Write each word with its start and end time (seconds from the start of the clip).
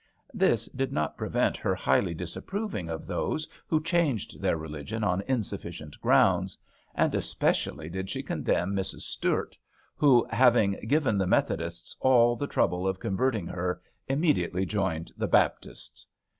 This 0.33 0.65
did 0.75 0.91
not 0.91 1.15
prevent 1.15 1.57
her 1.57 1.75
highly 1.75 2.15
disapproving 2.15 2.89
of 2.89 3.05
those 3.05 3.47
who 3.67 3.83
changed 3.83 4.41
their 4.41 4.57
religion 4.57 5.03
on 5.03 5.21
in 5.27 5.43
sufficient 5.43 5.95
grounds; 6.01 6.57
and 6.95 7.13
especially 7.13 7.87
did 7.87 8.09
she 8.09 8.23
condemn 8.23 8.75
Mrs. 8.75 9.01
Sturt, 9.01 9.55
who, 9.95 10.25
having 10.31 10.71
given 10.71 10.89
43 10.89 10.91
HAMPSHIRE 10.91 10.99
VIGNETTES 11.01 11.19
the 11.19 11.27
Methodists 11.27 11.97
all 11.99 12.35
the 12.35 12.47
trouble 12.47 12.87
of 12.87 12.99
converting 12.99 13.45
her, 13.45 13.79
immediately 14.07 14.65
joined 14.65 15.11
the 15.17 15.27
Baptists. 15.27 16.07